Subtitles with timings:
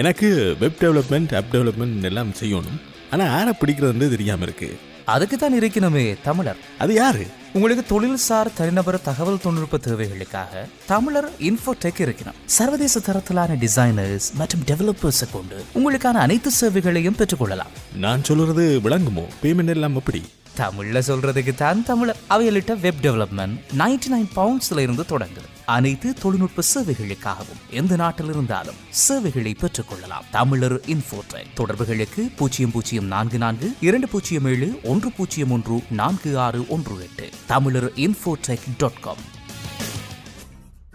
[0.00, 2.80] எனக்கு web development app development எல்லாம் செய்யணும்.
[3.10, 4.78] ஆனால் யாரை பிடிக்கிறதுன்னு தெரியாமல் இருக்கு.
[5.04, 6.56] அதுக்கு தான் இருக்கணுமே தமிழர்.
[6.78, 7.26] அது யாரு?
[7.52, 15.64] உங்களுக்கு தொழில்சார் தனிநபர் தகவல் தொழில்நுட்ப தேவைகளுக்காக தமிழர் இன்ஃபோடெக் இருக்கணும் சர்வதேச தரத்திலான டிசைனர்ஸ் மற்றும் டெவலப்பர்ஸை கொண்டு
[15.74, 19.26] உங்களுக்கான அனைத்து சேவைகளையும் பெற்றுக்கொள்ளலாம் நான் சொல்றது விளங்குமோ?
[19.42, 20.22] பேமெண்ட் எல்லாம் எப்படி?
[20.60, 22.10] தமிழில் சொல்கிறதுக்கு தான் தமிழ்.
[22.30, 25.48] அவையலிட்ட வெப் டெவலப்மெண்ட் நைன்டி நைன் பவுண்ட்ஸில் இருந்து தொடங்குது.
[25.66, 30.26] அனைத்து தொழில்நுட்ப சேவைகளுக்காகவும் எந்த நாட்டில் இருந்தாலும் சேவைகளை பெற்றுக்கொள்ளலாம்.
[30.30, 36.62] தமிழர் இன்ஃபோடெக் தொடர்புகளுக்கு பூஜ்ஜியம் பூஜ்ஜியம் நான்கு நான்கு இரண்டு பூஜ்ஜியம் ஏழு ஒன்று பூஜ்ஜியம் ஒன்று நான்கு ஆறு
[36.68, 37.28] ஒன்று எட்டு.
[37.46, 39.24] தமிழர் இன்ஃபோடெக் டாட் காம்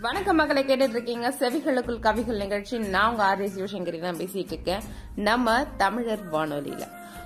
[0.02, 2.78] வணக்கம் மக்களை கேட்டுட்டு இருக்கீங்க செவிகளுக்குள் கவிகள் நிகழ்ச்சி.
[2.78, 4.82] நான் உங்க ஆர்ஜே சிவசங்கரி தான் பேசிட்டு இருக்கேன்.
[5.16, 6.84] நம்ம தமிழர் வானொலியில.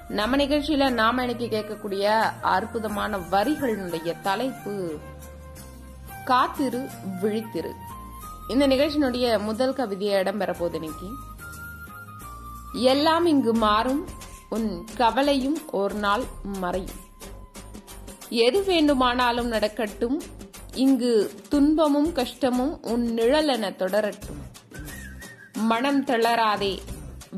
[0.09, 4.97] நம்ம நிகழ்ச்சியில நாம இன்னைக்கு கேட்கக்கூடிய அற்புதமான வரிகளினுடைய தலைப்பு
[6.25, 6.89] காத்திரு
[7.21, 7.71] விழித்திரு.
[8.47, 11.07] இந்த நிகழ்ச்சியினுடைய முதல் கவிதையை இடம்பெற போது இன்னைக்கு.
[12.73, 14.07] எல்லாம் இங்கு மாறும்
[14.49, 17.03] உன் கவலையும் ஒரு நாள் மறையும்.
[18.29, 20.21] எது வேண்டுமானாலும் நடக்கட்டும்
[20.73, 24.41] இங்கு துன்பமும் கஷ்டமும் உன் நிழல் என தொடரட்டும்.
[25.53, 26.79] மனம் தளராதே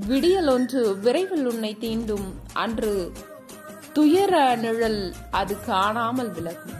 [0.06, 2.34] விடியல் ஒன்று விரைவில் உன்னை தீண்டும்.
[2.53, 3.12] அன்று
[3.94, 6.72] துயர நிழல் அது காணாமல் விலகும்.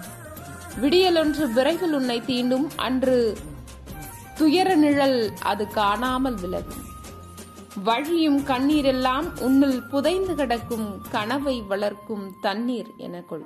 [0.80, 2.68] விடியல் ஒன்று விரைவில் உன்னை தீண்டும்.
[2.76, 3.38] அன்று
[4.38, 6.86] துயர நிழல் அது காணாமல் விலகும்.
[7.84, 11.02] வழியும் கண்ணீரெல்லாம் உன்னில் புதைந்து கிடக்கும்.
[11.12, 13.44] கனவை வளர்க்கும் தண்ணீர் எனக்குள்.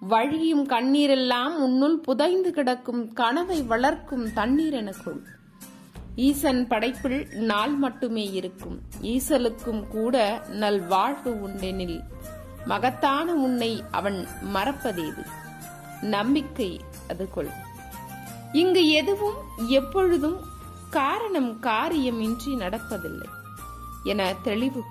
[0.00, 3.12] வழியும் கண்ணீரெல்லாம் உன்னுள் புதைந்து கிடக்கும்.
[3.12, 5.38] கனவை வளர்க்கும் தண்ணீர் எனக்குள்.
[6.16, 8.82] ஈசன் படைப்பில் நாள் மட்டுமே இருக்கும்.
[9.02, 12.00] ஈசலுக்கும் கூட நல் வாழ்வு உண்டெனில்
[12.64, 15.26] மகத்தான உன்னை அவன் மறப்பதேது?
[16.00, 17.50] நம்பிக்கை அது கொள்.
[18.52, 19.34] இங்கு எதுவும்
[19.68, 20.40] எப்பொழுதும்
[20.90, 23.26] காரணம் காரியமின்றி நடப்பதில்லை
[24.02, 24.84] என தெளிவு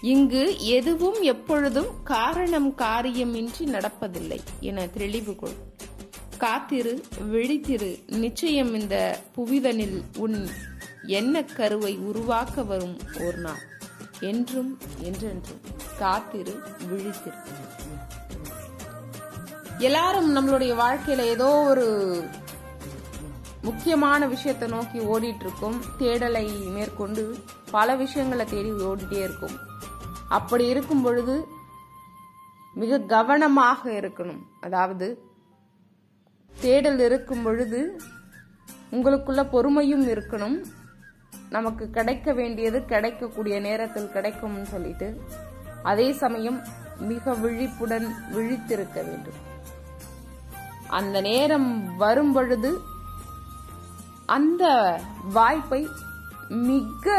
[0.00, 5.71] இங்கு எதுவும் எப்பொழுதும் காரணம் காரியமின்றி நடப்பதில்லை என தெளிவு கொள்
[6.42, 7.90] காத்திரு விழித்திரு.
[8.06, 10.48] நிச்சயம் இந்த புவிதனில் உன்
[11.06, 13.62] எண்ண கருவை உருவாக்க வரும் ஒரு நாள்.
[14.20, 15.60] என்றும் என்றென்றும்.
[15.98, 16.60] காத்திரு
[16.90, 17.38] விழித்திரு.
[19.78, 21.86] எல்லாரும் நம்மளுடைய வாழ்க்கையில ஏதோ ஒரு
[23.62, 27.38] முக்கியமான விஷயத்தை நோக்கி ஓடிட்டு இருக்கோம் தேடலை மேற்கொண்டு
[27.70, 29.58] பல விஷயங்களை தேடி ஓடிட்டே இருக்கும்.
[30.28, 31.46] அப்படி இருக்கும் பொழுது
[32.74, 34.42] மிக கவனமாக இருக்கணும்.
[34.60, 35.30] அதாவது
[36.60, 38.00] தேடல் இருக்கும் பொழுது
[38.90, 40.64] உங்களுக்குள்ள பொறுமையும் இருக்கணும்.
[41.50, 45.20] நமக்கு கிடைக்க வேண்டியது கிடைக்கக்கூடிய நேரத்தில் கிடைக்கும்னு சொல்லிட்டு
[45.82, 46.62] அதே சமயம்
[46.98, 49.40] மிக விழிப்புடன் விழித்திருக்க வேண்டும்.
[50.88, 52.80] அந்த நேரம் வரும் பொழுது
[54.26, 54.64] அந்த
[55.32, 55.88] வாய்ப்பை
[56.48, 57.16] மிக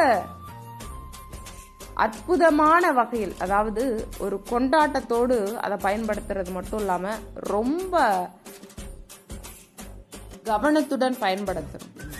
[1.93, 8.01] அற்புதமான வகையில் அதாவது ஒரு கொண்டாட்டத்தோடு அதை பயன்படுத்துறது மட்டும் இல்லாம ரொம்ப
[10.43, 12.11] கவனத்துடன் பயன்படுத்தணும்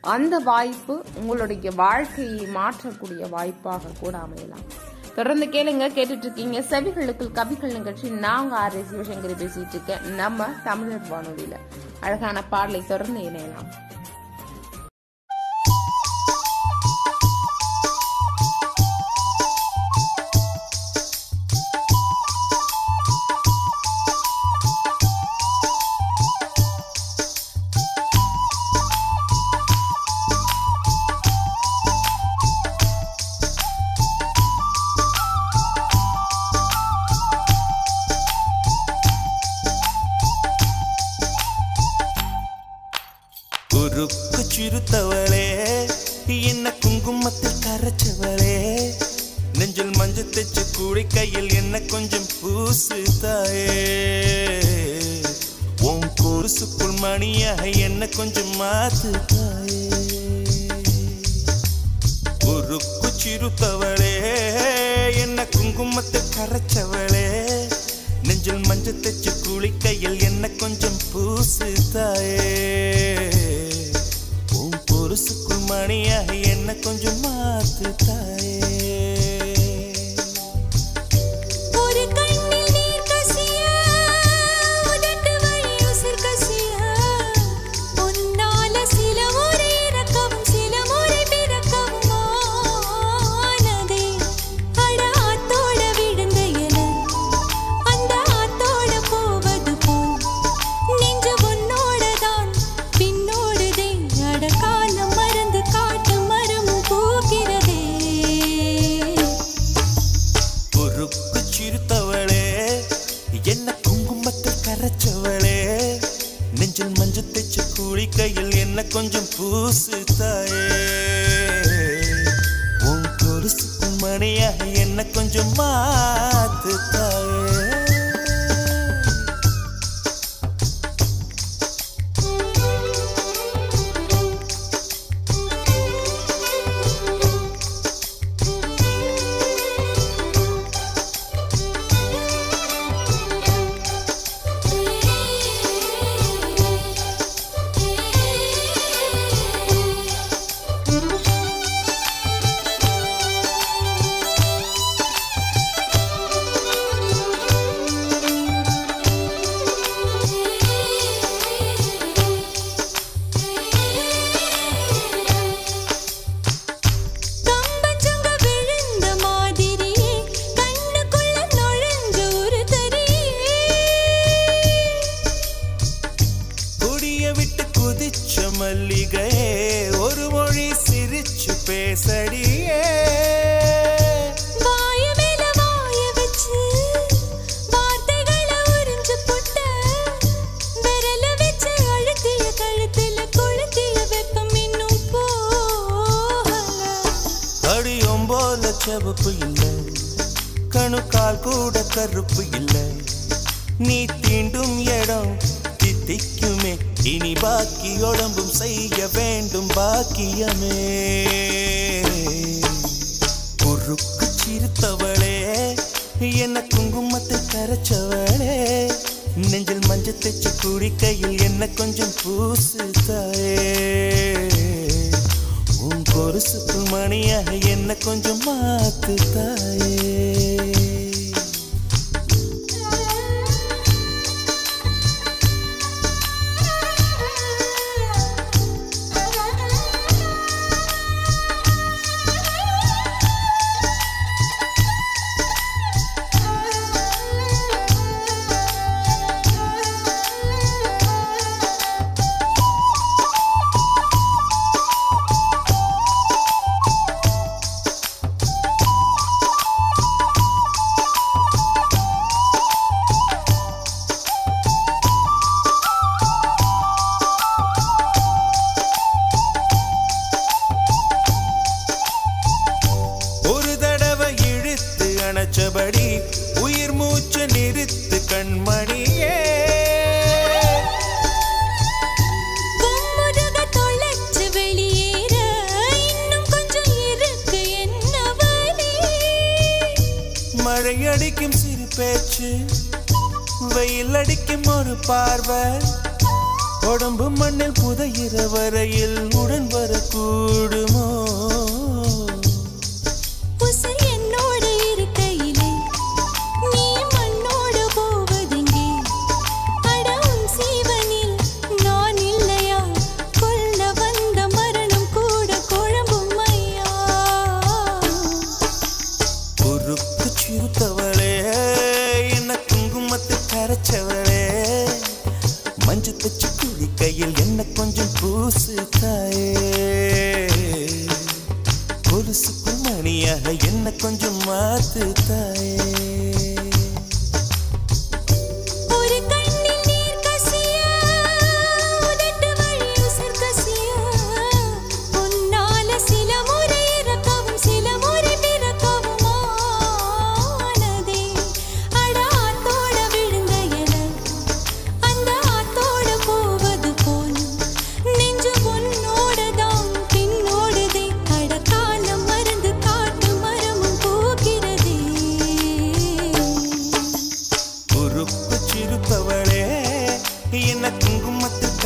[0.00, 4.66] அந்த வாய்ப்பு உங்களுடைய வாழ்க்கையை மாற்றக்கூடிய வாய்ப்பாக கூட அமையலாம்.
[5.14, 8.10] தொடர்ந்து கேளுங்க கேட்டுட்டு இருக்கீங்க செவிகளுக்கு கவிகள் நிகழ்ச்சி.
[8.10, 8.72] நாங்க ஆர்.
[8.72, 8.94] எஸ்.
[8.94, 11.56] சிவசங்கரி பேசிட்டு இருக்கேன் நம்ம தமிழர் வானொலியில.
[12.00, 13.87] அழகான பாடலை தொடர்ந்து இணையலாம்.
[58.58, 59.17] mate.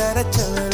[0.03, 0.72] gotta tell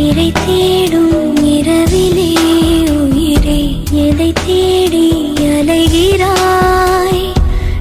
[0.00, 2.32] உயிரை தேடும் இரவிலே
[2.88, 3.76] உயிரை.
[3.92, 7.32] எதை தேடி அலைகிறாய்?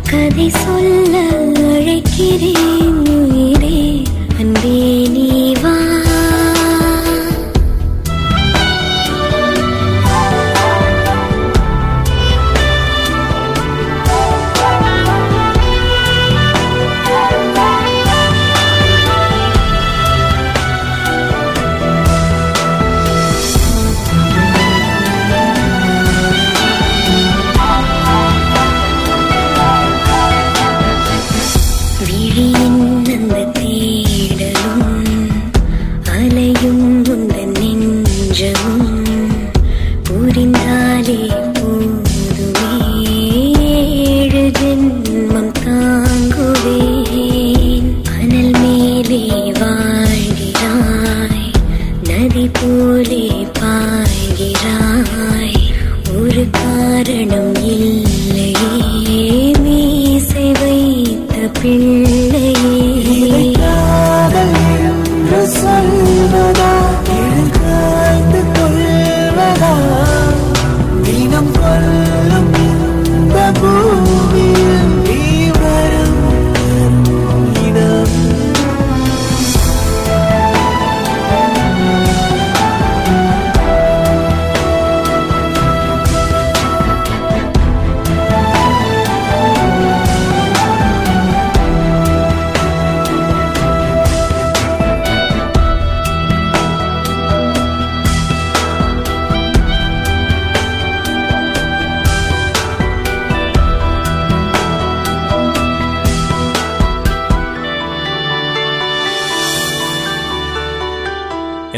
[0.09, 1.21] கதை சொல்ல
[1.53, 2.78] அழைக்கிறேன்.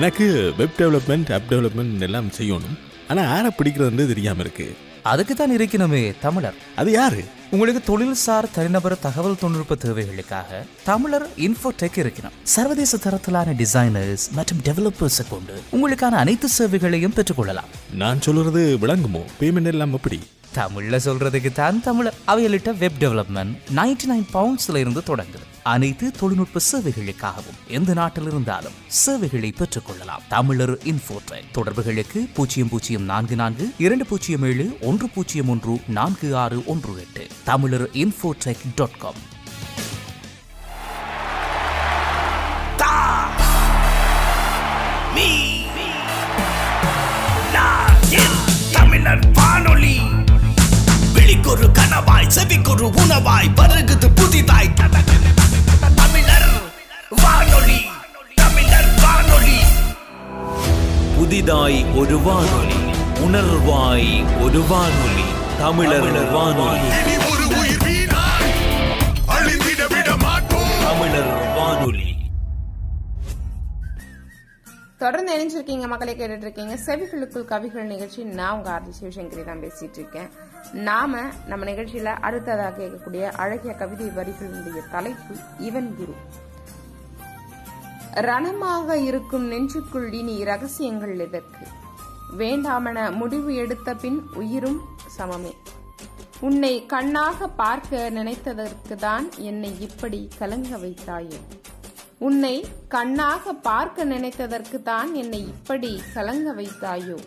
[0.01, 2.77] எனக்கு வெப் டெவலப்மெண்ட் அப் டெவலப்மெண்ட் எல்லாம் செய்யணும்.
[3.07, 4.75] ஆனால் யாரை வந்து தெரியாமல் இருக்கு.
[5.03, 6.53] அதுக்கு தான் இருக்கணுமே தமிழர்.
[6.75, 7.23] அது யாரு?
[7.51, 15.61] உங்களுக்கு தொழில்சார் தனிநபர் தகவல் தொழில்நுட்ப தேவைகளுக்காக தமிழர் இன்ஃபோடெக் இருக்கணும் சர்வதேச தரத்திலான டிசைனர்ஸ் மற்றும் டெவலப்பர்ஸ் கொண்டு
[15.71, 17.71] உங்களுக்கான அனைத்து சேவைகளையும் பெற்றுக்கொள்ளலாம்.
[17.93, 19.23] நான் சொல்றது விளங்குமோ?
[19.39, 20.19] பேமெண்ட் எல்லாம் எப்படி?
[20.53, 22.11] தமிழில் சொல்றதுக்கு தான் தமிழ்.
[22.27, 25.45] அவையலிட்ட வெப் டெவலப்மெண்ட் 99 நைன் பவுண்ட்ஸ்ல இருந்து தொடங்குது.
[25.63, 30.21] அனைத்து தொழில்நுட்ப சேவைகளுக்காகவும் எந்த நாட்டில் இருந்தாலும் சேவைகளை பெற்றுக்கொள்ளலாம்.
[30.29, 36.63] தமிழர் இன்ஃபோடெக் தொடர்புகளுக்கு பூஜ்ஜியம் பூஜ்ஜியம் நான்கு நான்கு இரண்டு பூஜ்ஜியம் ஏழு ஒன்று பூஜ்ஜியம் ஒன்று நான்கு ஆறு
[36.65, 37.27] ஒன்று எட்டு.
[37.43, 39.21] தமிழர் இன்ஃபோட்ரெக் டாட் காம்
[48.71, 49.30] தமிழர்.
[51.41, 54.69] விழிக்கொரு கனவாய் செவிக்கொரு உணவாய் வருகுது புதிதாய்.
[55.95, 56.51] தமிழர்
[57.21, 57.79] வானொலி
[58.35, 59.57] தமிழர் வானொலி.
[61.17, 62.79] புதிதாய் ஒரு வானொலி
[63.25, 64.11] உணர்வாய்
[64.43, 65.27] ஒரு வானொலி
[65.59, 66.89] தமிழர் வானொலி.
[75.03, 78.21] தொடர்ந்து இணைஞ்சிருக்கீங்க மக்களை கேட்டுட்டு இருக்கீங்க செவிகளுக்குள் கவிகள் நிகழ்ச்சி.
[78.39, 80.29] நான் உங்க ஆர்ஜி சிவசங்கரி தான் பேசிட்டு இருக்கேன்
[80.87, 85.35] நாம நம்ம நிகழ்ச்சியில அடுத்ததாக கேட்கக்கூடிய அழகிய கவிதை வரிகளுடைய தலைப்பு
[85.67, 86.15] இவன் குரு.
[88.27, 91.65] ரணமாக இருக்கும் நெஞ்சுக்குள் இனி ரகசியங்கள் எதற்கு?
[92.41, 94.79] வேண்டாமென முடிவு எடுத்த பின் உயிரும்
[95.17, 95.53] சமமே.
[96.47, 101.39] உன்னை கண்ணாக பார்க்க நினைத்ததற்கு தான் என்னை இப்படி கலங்க வைத்தாயே.
[102.27, 107.17] உன்னை கண்ணாக பார்க்க நினைத்ததற்கு தான் என்னை இப்படி கலங்க வைத்தாயோ?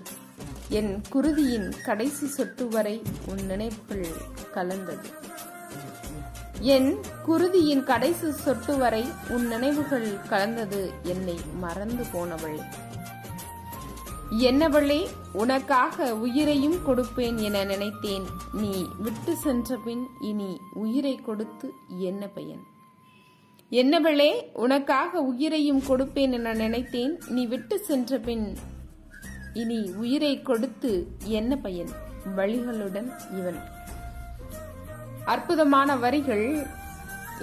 [0.68, 4.08] என் குருதியின் கடைசி சொட்டு வரை உன் நினைப்பில்
[4.52, 5.08] கலந்தது.
[6.60, 6.90] என்
[7.26, 12.62] குருதியின் கடைசி சொட்டு வரை உன் நினைவுகள் கலந்தது என்னை மறந்து போனவளே.
[14.38, 18.26] என்னவளே உனக்காக உயிரையும் கொடுப்பேன் என நினைத்தேன்.
[18.52, 22.64] நீ விட்டு சென்றபின் இனி உயிரை கொடுத்து என்ன பயன்?
[23.80, 24.30] என்னவளே
[24.64, 28.44] உனக்காக உயிரையும் கொடுப்பேன் என நினைத்தேன் நீ விட்டு சென்ற பின்
[29.60, 30.90] இனி உயிரை கொடுத்து
[31.38, 31.90] என்ன பயன்?
[32.36, 33.08] வழிகளுடன்
[33.38, 33.60] இவன்.
[35.32, 36.46] அற்புதமான வரிகள்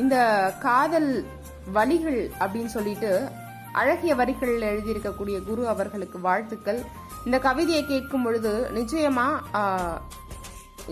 [0.01, 0.15] இந்த
[0.65, 1.11] காதல்
[1.77, 3.11] வழிகள் அப்படின்னு சொல்லிட்டு
[3.81, 6.81] அழகிய வரிகள் எழுதியிருக்கக்கூடிய குரு அவர்களுக்கு வாழ்த்துக்கள்.
[7.25, 9.27] இந்த கவிதையை கேட்கும் பொழுது நிச்சயமா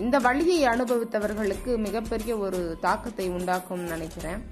[0.04, 4.42] இந்த வழியை அனுபவித்தவர்களுக்கு மிகப்பெரிய ஒரு தாக்கத்தை உண்டாக்கும் நினைக்கிறேன்.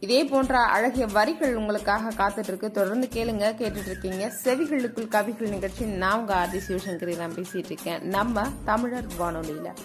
[0.00, 6.18] இதே போன்ற அழகிய வரிகள் உங்களுக்காக காத்துட்டு இருக்கு தொடர்ந்து கேளுங்க கேட்டுட்டு இருக்கீங்க செவிகளுக்குள் கவிகள் நிகழ்ச்சி நான்
[6.18, 9.76] உங்க ஆர்டி சிவசங்கரி தான் பேசிட்டு இருக்கேன் நம்ம தமிழர் வானொலியில.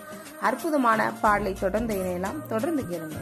[0.42, 2.46] அற்புதமான பாடலை தொடர்ந்து இணையலாம்.
[2.48, 3.22] தொடர்ந்து கேளுங்க.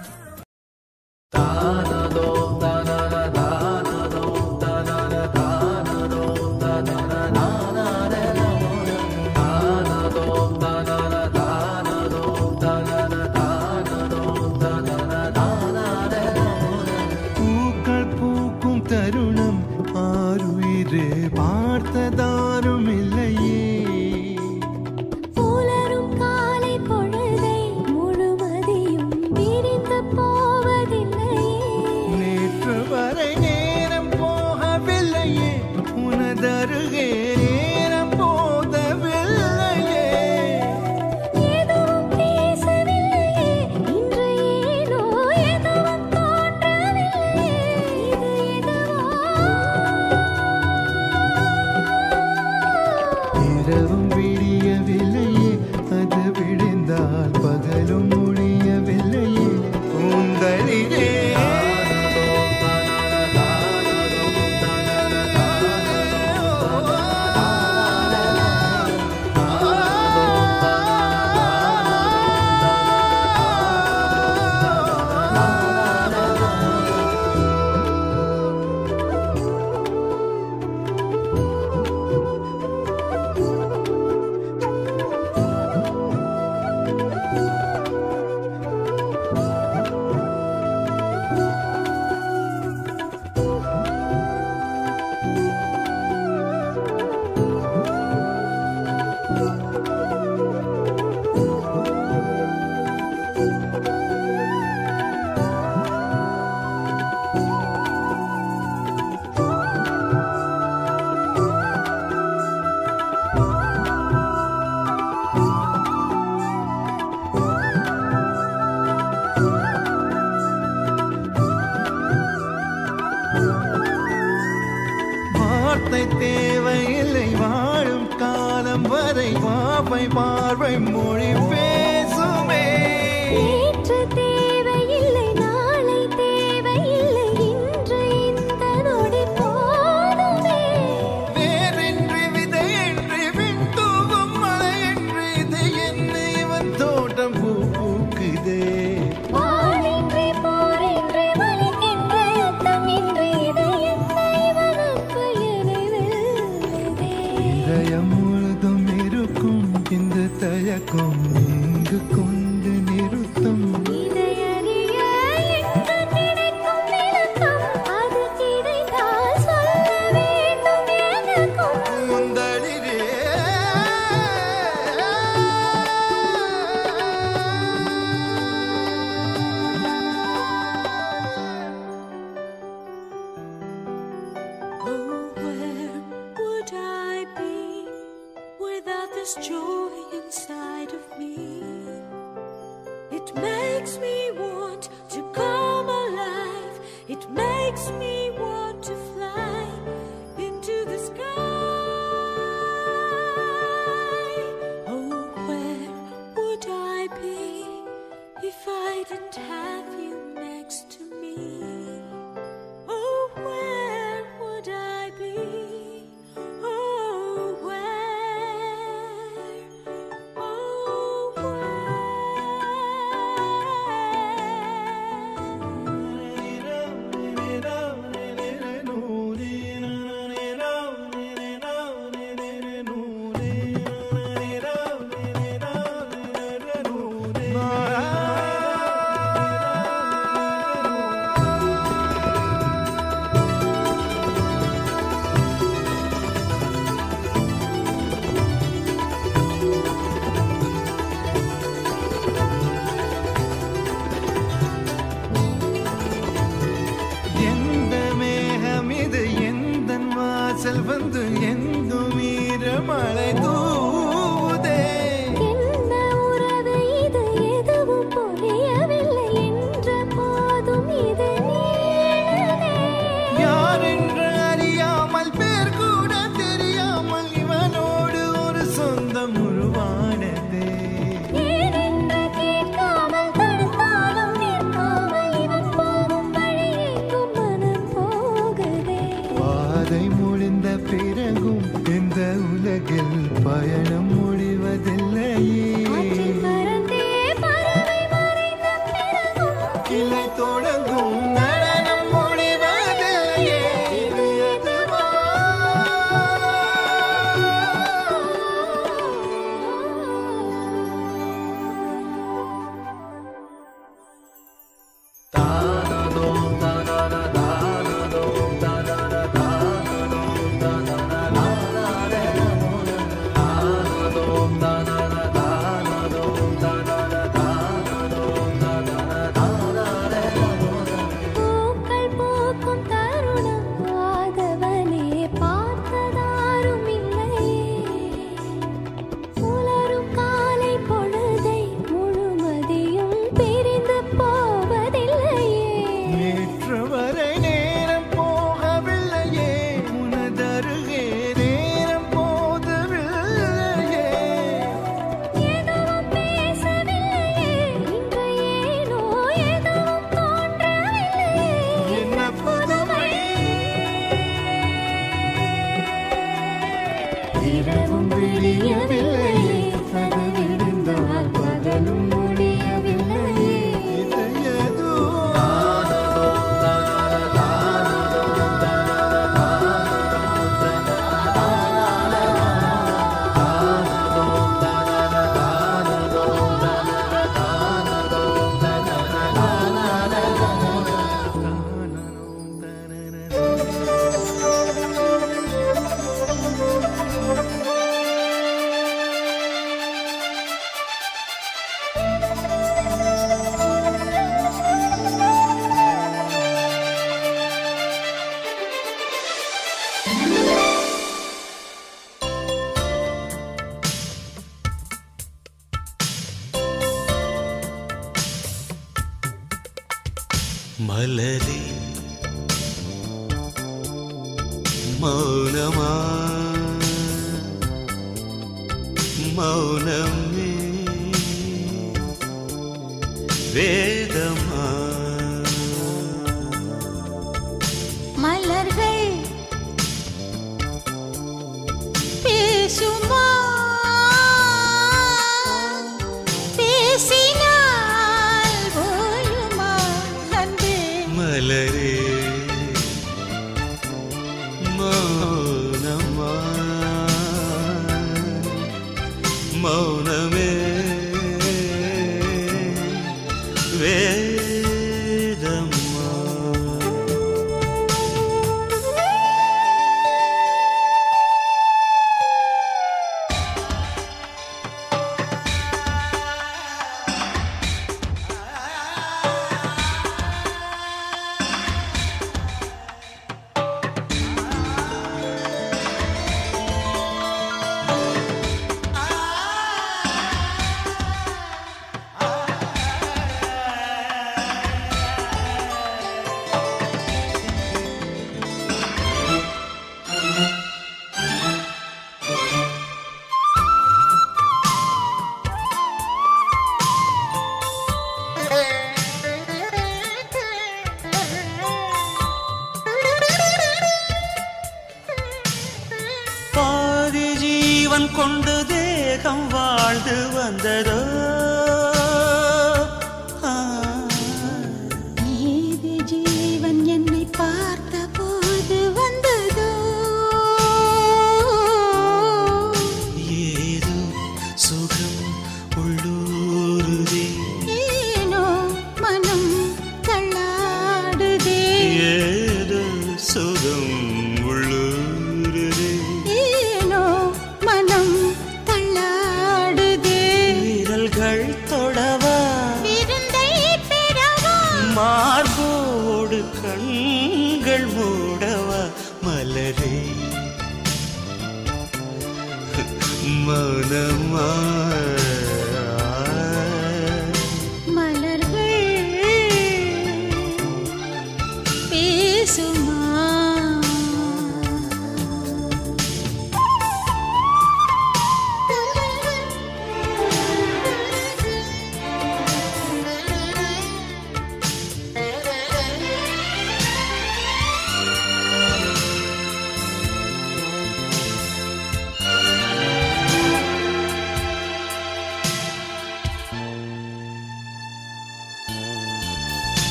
[157.73, 162.40] இதயம் முழுதும் இருக்கும் இந்த தயக்கம் இங்கு கொண்டு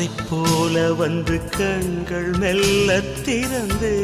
[0.00, 3.96] காற்றைப் போல வந்து கண்கள் மெல்ல திறந்தே.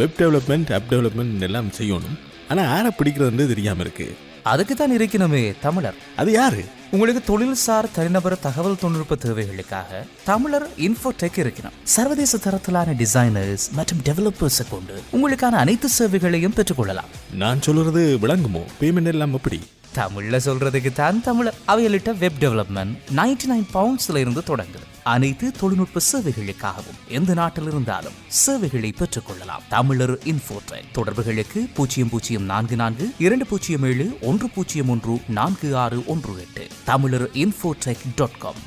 [0.00, 2.16] வெப் டெவலப்மெண்ட் ஆப் டெவலப்மெண்ட் எல்லாம் செய்யணும்.
[2.48, 4.16] ஆனால் யாரை பிடிக்கிறதுன்னு தெரியாமல் இருக்கு.
[4.42, 5.94] அதுக்கு தான் இருக்கணுமே தமிழர்.
[6.16, 6.64] அது யாரு?
[6.90, 14.94] உங்களுக்கு தொழில்சார் தனிநபர் தகவல் தொழில்நுட்ப தேவைகளுக்காக தமிழர் இன்ஃபோடெக் இருக்கணும் சர்வதேச தரத்திலான டிசைனர்ஸ் மற்றும் டெவலப்பர்ஸை கொண்டு
[15.12, 17.10] உங்களுக்கான அனைத்து சேவைகளையும் பெற்றுக்கொள்ளலாம்.
[17.34, 18.62] நான் சொல்றது விளங்குமோ?
[18.80, 19.60] பேமெண்ட் எல்லாம் எப்படி?
[19.94, 21.54] தமிழ்ல சொல்றதுக்கு தான் தமிழர்.
[21.68, 24.89] அவையலிட்ட வெப் டெவலப்மெண்ட் 99 நைன் பவுண்ட்ஸ்ல இருந்து தொடங்குது.
[25.04, 32.76] அனைத்து தொழில்நுட்ப சேவைகளுக்காகவும் எந்த நாட்டில் இருந்தாலும் சேவைகளை பெற்றுக் கொள்ளலாம் தமிழர் இன்ஃபோடெக் தொடர்புகளுக்கு பூஜ்ஜியம் பூஜ்ஜியம் நான்கு
[32.76, 36.66] நான்கு இரண்டு பூஜ்ஜியம் ஏழு ஒன்று பூஜ்ஜியம் ஒன்று நான்கு ஆறு ஒன்று எட்டு.
[36.84, 38.60] தமிழர் இன்ஃபோடெக் டாட் காம்.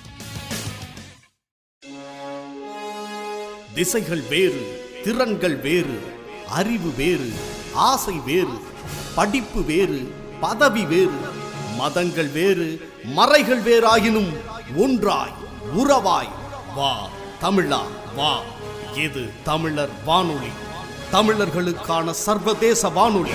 [3.74, 6.00] திசைகள் வேறு திறன்கள் வேறு
[6.50, 7.32] அறிவு வேறு
[7.74, 8.58] ஆசை வேறு
[9.16, 11.20] படிப்பு வேறு பதவி வேறு
[11.78, 14.34] மதங்கள் வேறு மறைகள் வேறாயினும்
[14.78, 15.42] ஒன்றாய்.
[15.76, 16.32] உறவாய்
[16.76, 17.08] வா
[17.42, 17.82] தமிழா
[18.16, 18.34] வா.
[18.96, 20.52] இது தமிழர் வானொலி.
[21.12, 23.32] தமிழர்களுக்கான சர்வதேச வானொலி.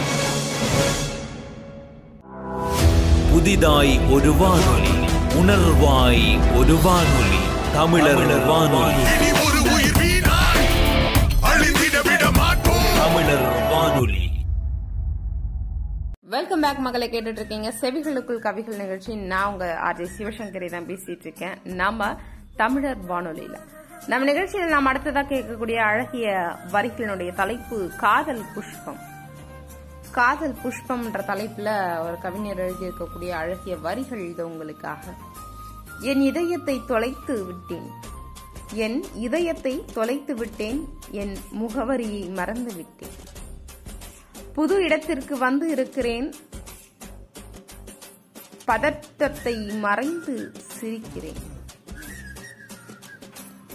[3.33, 4.95] புதிதாய் ஒரு வானொலி
[5.41, 9.07] உணர்வாய் ஒரு வானொலி தமிழர் வானொலி.
[16.33, 19.15] வெல்கம் பேக் மக்களை கேட்டுட்டு இருக்கீங்க செவிகளுக்குள் கவிகள் நிகழ்ச்சி.
[19.15, 22.17] நான் உங்க ஆர்ஜி சிவசங்கரி தான் பேசிட்டு இருக்கேன் நம்ம
[22.57, 23.57] தமிழர் வானொலியில.
[24.07, 28.99] நம்ம நிகழ்ச்சியில் நாம் அடுத்ததா கேட்கக்கூடிய அழகிய வரிகளினுடைய தலைப்பு காதல் புஷ்பம்.
[30.11, 31.69] காதல் புஷ்பம்ன்ற தலைப்புல
[32.07, 35.15] ஒரு கவிஞர் எழுதியிருக்கக்கூடிய அழகிய வரிகள் இது உங்களுக்காக.
[36.01, 37.91] என் இதயத்தை தொலைத்து விட்டேன்.
[38.73, 40.89] என் இதயத்தை தொலைத்து விட்டேன்.
[41.11, 43.17] என் முகவரியை மறந்து விட்டேன்.
[44.59, 46.35] புது இடத்திற்கு வந்து இருக்கிறேன்.
[48.65, 51.43] பதட்டத்தை மறைந்து சிரிக்கிறேன்.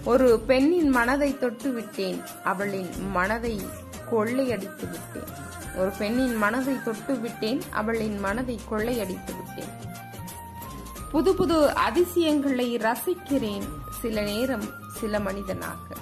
[0.03, 3.61] ஒரு பெண்ணின் மனதை தொட்டு விட்டேன் அவளின் மனதை
[4.11, 5.31] கொள்ளையடித்து விட்டேன்.
[5.75, 9.73] ஒரு பெண்ணின் மனதை தொட்டு விட்டேன் அவளின் மனதை கொள்ளையடித்து விட்டேன்.
[11.11, 13.67] புது புது அதிசயங்களை ரசிக்கிறேன்.
[14.01, 14.69] சில நேரம்
[14.99, 15.95] சில மனிதனாக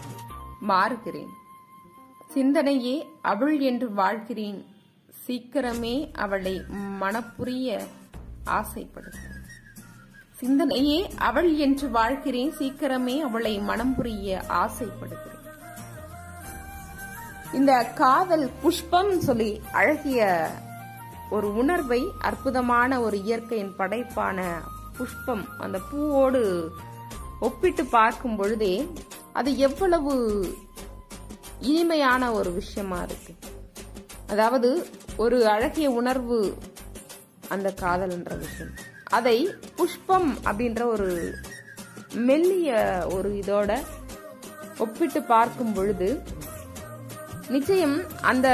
[0.68, 1.32] மாறுகிறேன்.
[2.36, 4.71] சிந்தனையே அவள் என்று வாழ்கிறேன்.
[5.28, 6.56] சீக்கிரமே அவளை
[7.02, 7.80] மனப்புரிய
[8.44, 9.38] ஆசைப்படுகிறேன்
[10.42, 15.28] சிந்தனையே அவள் என்று வாழ்கிறேன் சீக்கிரமே அவளை மனம் புரிய ஆசைப்படுகிறேன்.
[17.54, 20.50] இந்த காதல் புஷ்பம் சொல்லி அழகிய
[21.30, 24.40] ஒரு உணர்வை அற்புதமான ஒரு இயற்கையின் படைப்பான
[24.98, 26.42] புஷ்பம் அந்த பூவோடு
[27.40, 28.92] ஒப்பிட்டு பார்க்கும் பொழுதே
[29.34, 30.14] அது எவ்வளவு
[31.60, 33.34] இனிமையான ஒரு விஷயமா இருக்கு.
[34.28, 34.70] அதாவது
[35.18, 36.58] ஒரு அழகிய உணர்வு
[37.50, 38.74] அந்த காதல்ன்ற விஷயம்
[39.10, 39.38] அதை
[39.76, 41.38] புஷ்பம் அப்படின்ற ஒரு
[42.16, 42.72] மெல்லிய
[43.14, 43.72] ஒரு இதோட
[44.78, 46.24] ஒப்பிட்டு பார்க்கும் பொழுது
[47.50, 48.48] நிச்சயம் அந்த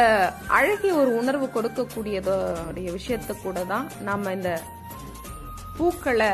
[0.48, 4.62] அழகிய ஒரு உணர்வு கொடுக்கக்கூடியதோடைய விஷயத்தை கூட தான் நாம இந்த
[5.78, 6.32] பூக்களை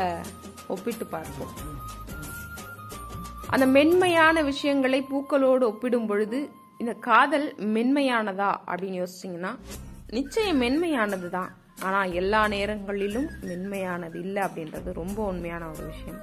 [0.66, 1.52] ஒப்பிட்டு பார்ப்போம்.
[3.48, 9.52] அந்த மென்மையான விஷயங்களை பூக்களோடு ஒப்பிடும் பொழுது இந்த காதல் மென்மையானதா அப்படின்னு யோசிச்சீங்கன்னா
[10.16, 11.50] நிச்சயம் மென்மையானது தான்
[11.86, 16.20] ஆனா எல்லா நேரங்களிலும் மென்மையானது இல்லை அப்படின்றது ரொம்ப உண்மையான ஒரு விஷயம்.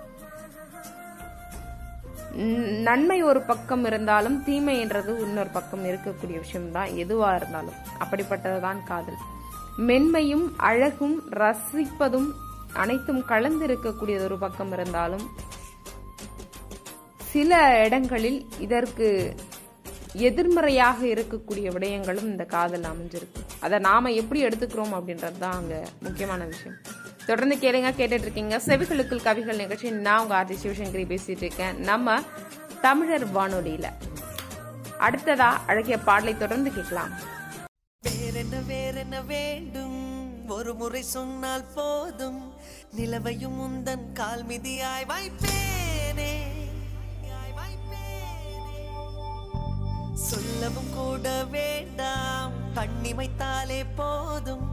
[2.87, 7.79] நன்மை ஒரு பக்கம் இருந்தாலும் தீமை என்றது இன்னொரு பக்கம் இருக்கக்கூடிய விஷயம்தான் எதுவா இருந்தாலும்.
[8.03, 9.19] அப்படிப்பட்டதுதான் காதல்.
[9.89, 12.29] மென்மையும் அழகும் ரசிப்பதும்
[12.83, 15.25] அனைத்தும் கலந்து இருக்கக்கூடியது ஒரு பக்கம் இருந்தாலும்
[17.31, 17.51] சில
[17.85, 19.09] இடங்களில் இதற்கு
[20.13, 23.39] எதிர்மறையாக இருக்கக்கூடிய விடயங்களும் இந்த காதல் அமைஞ்சிருக்கு.
[23.59, 26.77] அதை நாம எப்படி எடுத்துக்கிறோம் அப்படின்றது தான் அங்க முக்கியமான விஷயம்.
[27.25, 28.57] தொடர்ந்து கேளுங்க கேட்டுட்டு இருக்கீங்க.
[28.57, 29.91] செவிகளுக்குள் கவிகள் நிகழ்ச்சி.
[29.91, 31.77] நான் உங்க ஆர்த்தி சிவசங்கரி பேசிட்டு இருக்கேன்.
[31.77, 32.19] நம்ம
[32.81, 33.85] தமிழர் வானொலியில.
[34.99, 37.09] அடுத்ததா அழகிய பாடலை தொடர்ந்து கேட்கலாம்.
[38.01, 40.49] வேறென்ன வேறென்ன வேண்டும்?
[40.49, 42.53] ஒரு முறை சொன்னால் போதும்.
[42.91, 46.60] நிலவையும் உந்தன் கால் மிதியாய் வாய்ப்பேனே.
[50.21, 52.51] சொல்லவும் கூட வேண்டாம்.
[52.75, 54.71] கண்ணிமைத்தாலே போதும்.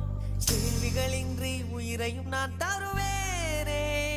[0.50, 4.07] கேள்விகளின்றி உயிரையும் நான் தருவேனே.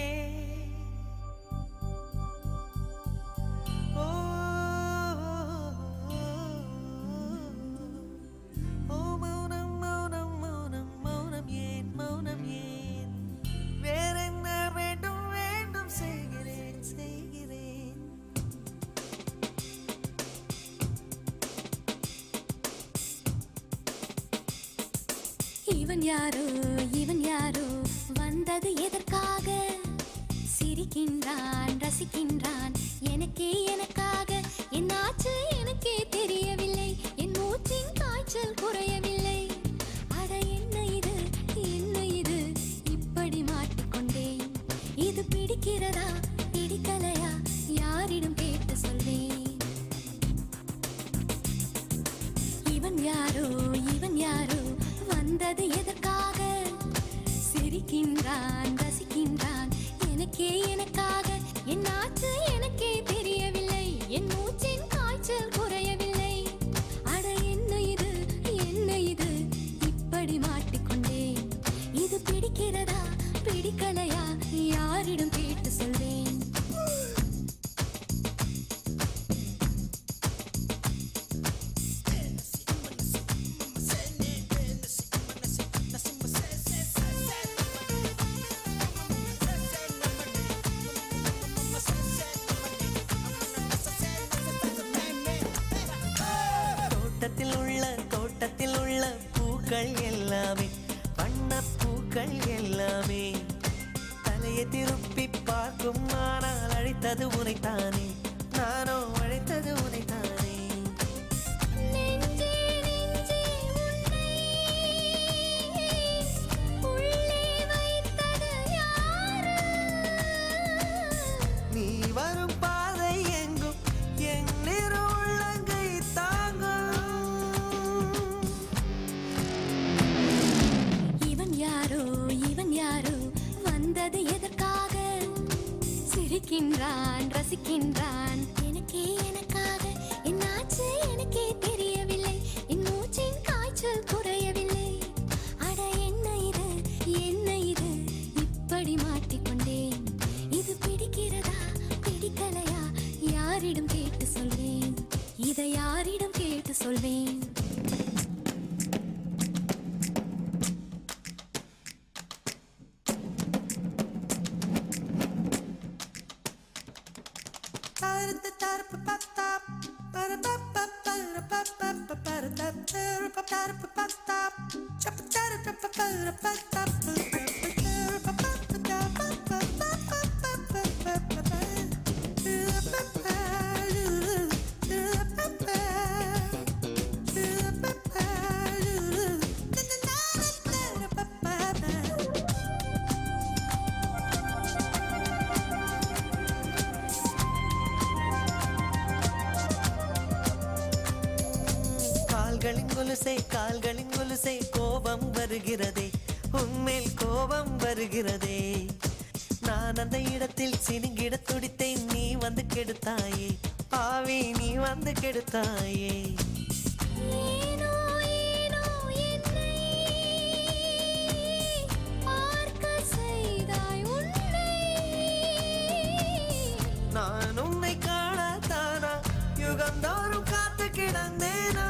[230.02, 231.88] யுகந்தோறும் காத்து கிடந்தேனா?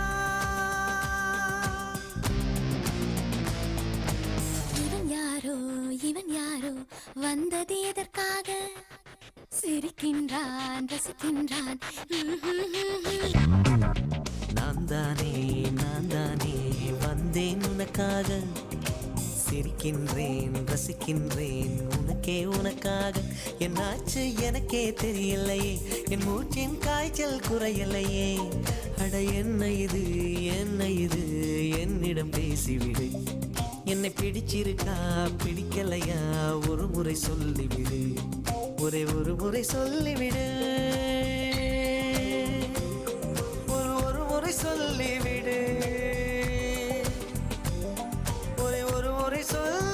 [4.82, 5.55] இவன் யாரோ
[6.09, 6.72] இவன் யாரோ
[7.16, 8.57] வந்தது எதற்காக?
[9.59, 11.80] சிரிக்கின்றான் ரசிக்கின்றான்.
[14.53, 15.34] நான் தானே
[15.82, 16.55] நான் தானே
[17.05, 18.30] வந்தேன் உனக்காக.
[19.45, 21.78] சிரிக்கின்றேன் ரசிக்கின்றேன்
[22.24, 23.22] எனக்கே உனக்காக.
[23.60, 28.38] என்னாச்சு எனக்கே தெரியலையே என் மூச்சின் காய்ச்சல் குறையலையே.
[29.00, 30.02] அட என்ன இது
[30.46, 31.24] என்ன இது?
[31.80, 33.10] என்னிடம் பேசிவிடு.
[33.86, 34.98] என்னை பிடிச்சிருக்கா
[35.44, 36.20] பிடிக்கலையா?
[36.70, 38.18] ஒரு முறை சொல்லிவிடு.
[38.82, 40.46] ஒரே ஒரு முறை சொல்லிவிடு.
[43.68, 45.58] ஒரு ஒரு முறை சொல்லிவிடு.
[48.58, 49.91] ஒரே ஒரு முறை சொல்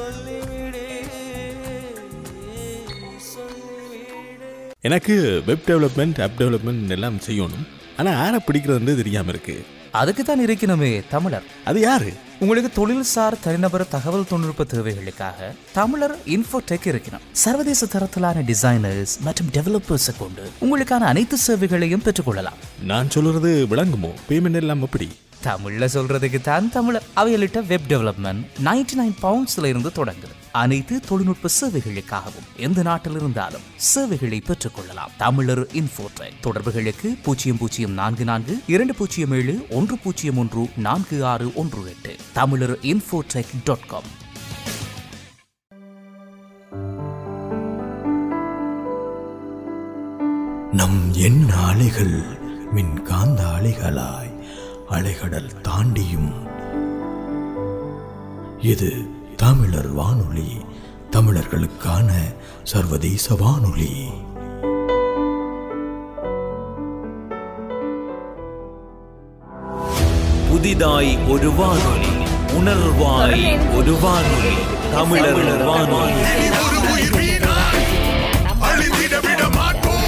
[0.00, 0.86] சொல்லிவிடு
[4.80, 7.66] எனக்கு வெப் டெவலப்மெண்ட் ஆப் டெவலப்மெண்ட் எல்லாம் செய்யணும்.
[7.96, 9.64] ஆனால் யாரை பிடிக்கிறதுன்னு தெரியாமல் இருக்கு.
[9.90, 11.42] அதுக்கு தான் இருக்கணுமே தமிழர்.
[11.64, 12.12] அது யாரு?
[12.38, 20.44] உங்களுக்கு தொழில்சார் தனிநபர் தகவல் தொழில்நுட்ப தேவைகளுக்காக தமிழர் இன்ஃபோடெக் இருக்கணும் சர்வதேச தரத்திலான டிசைனர்ஸ் மற்றும் டெவலப்பர்ஸை கொண்டு
[20.60, 22.60] உங்களுக்கான அனைத்து சேவைகளையும் பெற்றுக்கொள்ளலாம்.
[22.82, 24.12] நான் சொல்றது விளங்குமோ?
[24.28, 25.08] பேமெண்ட் எல்லாம் எப்படி?
[25.42, 27.00] தமிழில் சொல்றதுக்கு தான் தமிழ்.
[27.16, 30.34] அவையலிட்ட வெப் டெவலப்மெண்ட் 99 நைன் பவுண்ட்ஸ்ல இருந்து தொடங்குது.
[30.52, 35.12] அனைத்து தொழில்நுட்ப சேவைகளுக்காகவும் எந்த நாட்டில் இருந்தாலும் சேவைகளை பெற்றுக்கொள்ளலாம்.
[35.18, 41.52] தமிழர் இன்ஃபோட்ரெக் தொடர்புகளுக்கு பூஜ்ஜியம் பூஜ்ஜியம் நான்கு நான்கு இரண்டு பூஜ்ஜியம் ஏழு ஒன்று பூஜ்ஜியம் ஒன்று நான்கு ஆறு
[41.54, 42.16] ஒன்று எட்டு.
[42.32, 44.10] தமிழர் இன்ஃபோட்ரெக் டாட் காம்
[50.72, 52.38] நம் எண் ஆலைகள்
[52.72, 54.29] மின் காந்த ஆலைகளாய்
[54.90, 56.32] அலைகடல் தாண்டியும்.
[58.60, 60.50] இது தமிழர் வானொலி
[61.10, 62.10] தமிழர்களுக்கான
[62.62, 64.10] சர்வதேச வானொலி.
[70.50, 72.12] புதிதாய் ஒரு வானொலி
[72.58, 74.54] உணர்வாய் ஒரு வானொலி
[74.92, 76.22] தமிழர் வானொலி.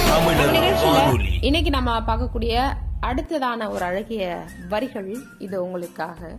[0.07, 1.37] தமிழர் வானொலி.
[1.41, 6.37] இன்னைக்கு நம்ம பார்க்கக்கூடிய அடுத்ததான ஒரு அழகிய வரிகள் இது உங்களுக்காக.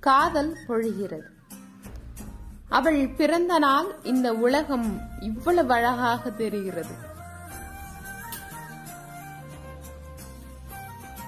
[0.00, 1.22] காதல் பொழிகிறது.
[2.68, 6.94] அவள் பிறந்த நாள் இந்த உலகம் இவ்வளவு அழகாக தெரிகிறது.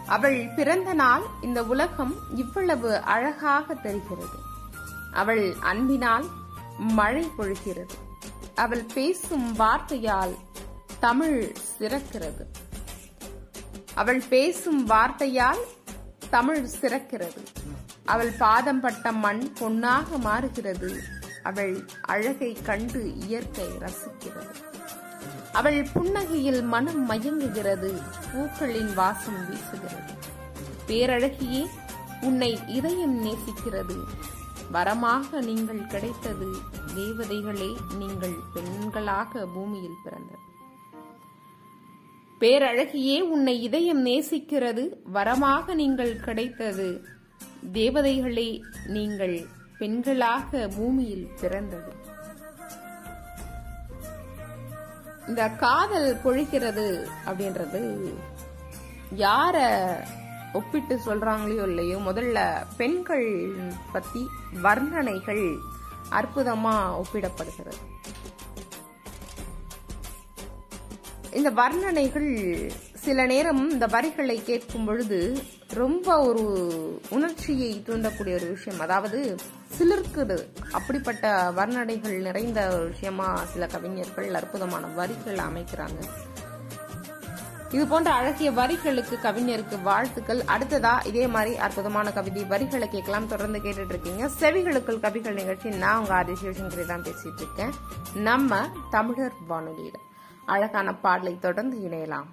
[0.07, 4.39] அவள் பிறந்த நாள் இந்த உலகம் இவ்வளவு அழகாக தெரிகிறது.
[5.13, 6.27] அவள் அன்பினால்
[6.79, 7.95] மழை பொழுகிறது.
[8.55, 10.37] அவள் பேசும் வார்த்தையால்
[11.01, 12.67] தமிழ் சிறக்கிறது.
[13.99, 15.63] அவள் பேசும் வார்த்தையால்
[16.31, 17.43] தமிழ் சிறக்கிறது.
[18.05, 20.91] அவள் பாதம் பட்ட மண் பொன்னாக மாறுகிறது.
[21.43, 24.55] அவள் அழகை கண்டு இயற்கை ரசிக்கிறது.
[25.53, 27.91] அவள் புன்னகையில் மனம் மயங்குகிறது.
[28.33, 30.13] பூக்களின் வாசம் வீசுகிறது.
[30.89, 31.65] பேரழகியே
[32.21, 33.97] உன்னை இதயம் நேசிக்கிறது.
[34.73, 36.49] வரமாக நீங்கள் கிடைத்தது
[36.95, 40.47] தேவதைகளே நீங்கள் பெண்களாக பூமியில் பிறந்தது.
[42.41, 44.85] பேரழகியே உன்னை இதயம் நேசிக்கிறது.
[45.15, 46.89] வரமாக நீங்கள் கிடைத்தது.
[47.73, 48.51] தேவதைகளே
[48.87, 49.37] நீங்கள்
[49.79, 51.93] பெண்களாக பூமியில் பிறந்தது.
[55.29, 56.87] இந்த காதல் பொழிக்கிறது
[57.27, 57.83] அப்படின்றது
[59.17, 59.57] யார
[60.53, 62.39] ஒப்பிட்டு சொல்றாங்களோ இல்லையோ முதல்ல
[62.77, 63.29] பெண்கள்
[63.93, 64.23] பத்தி
[64.63, 65.45] வர்ணனைகள்
[66.11, 67.81] அற்புதமா ஒப்பிடப்படுகிறது.
[71.39, 76.45] இந்த வர்ணனைகள் சில நேரம் இந்த வரிகளை கேட்கும் பொழுது ரொம்ப ஒரு
[77.11, 78.81] உணர்ச்சியை தூண்டக்கூடிய ஒரு விஷயம்.
[78.81, 79.37] அதாவது
[79.79, 80.39] சிலிர்க்குது
[80.73, 86.01] அப்படிப்பட்ட வர்ணனைகள் நிறைந்த விஷயமா சில கவிஞர்கள் அற்புதமான வரிகள் அமைக்கிறாங்க.
[87.71, 90.41] இது போன்ற அழகிய வரிகளுக்கு கவிஞருக்கு வாழ்த்துக்கள்.
[90.41, 93.29] அடுத்ததா இதே மாதிரி அற்புதமான கவிதை வரிகளை கேட்கலாம்.
[93.29, 94.31] தொடர்ந்து கேட்டுட்டு இருக்கீங்க.
[94.41, 95.69] செவிகளுக்குள் கவிகள் நிகழ்ச்சி.
[95.69, 97.71] நான் உங்க ஆதிசிவசங்கரி தான் பேசிட்டு இருக்கேன்.
[98.15, 99.95] நம்ம தமிழர் வானொலியில.
[100.49, 102.29] அழகான பாடலை தொடர்ந்து இணையலாம்.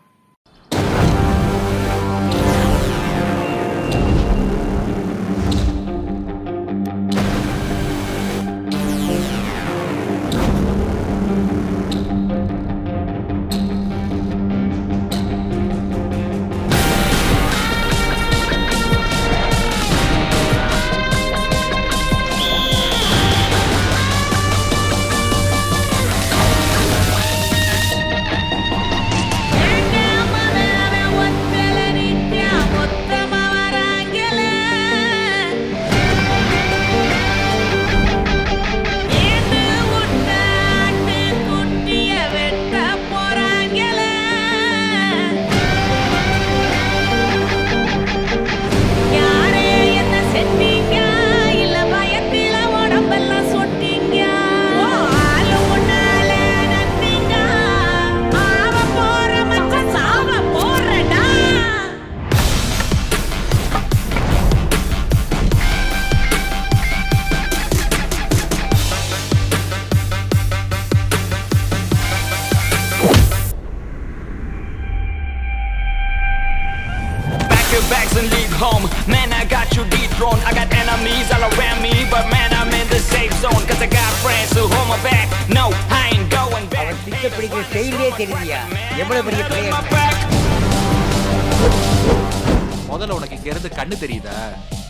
[94.06, 94.40] தெரியுதா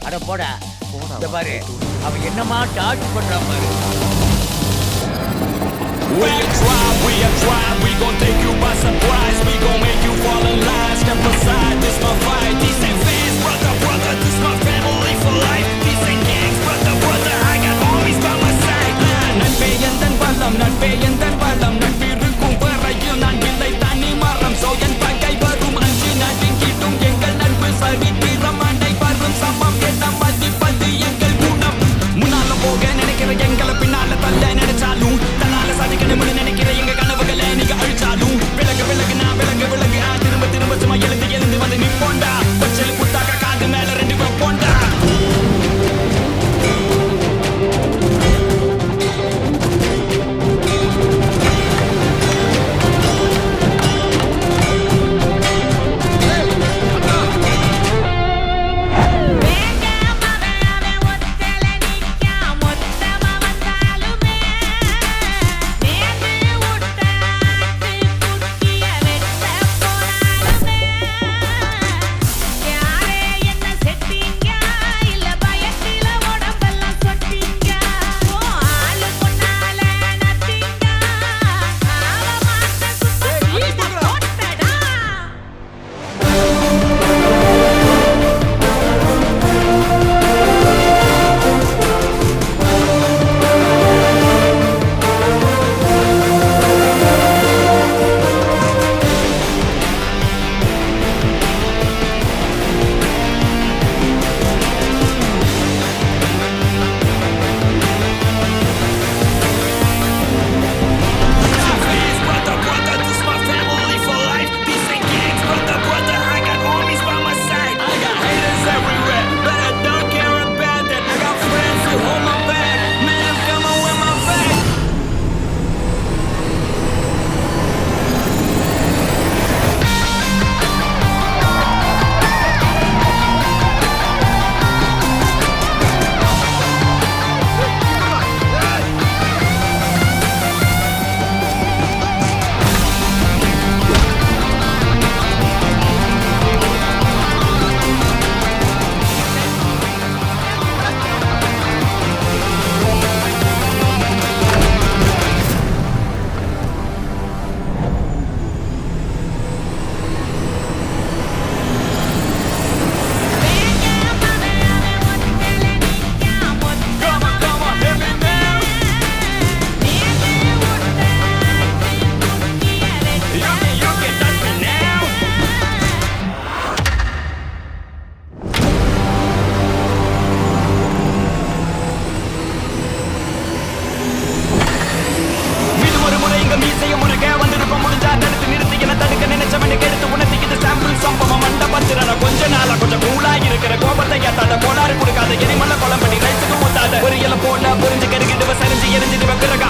[0.07, 0.49] அட போடா
[1.16, 1.55] இந்த பாரு
[2.07, 3.70] அவன் என்னமா டார்ச் பண்றான் பாரு
[6.18, 9.39] We are tribe, we are tribe, we gon' take you by surprise.
[9.47, 10.93] We gon' make you fall in line.
[11.01, 12.55] Step aside, this my fight.
[12.61, 15.68] These ain't fans, brother, brother, this my family for life.
[15.86, 18.95] These ain't gangs, brother, brother, I got homies by my side.
[19.41, 21.35] நட்பே எந்தன் பலம், நட்பே எந்தன்